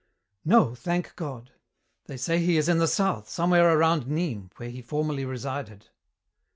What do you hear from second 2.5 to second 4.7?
is in the south, somewhere around Nîmes,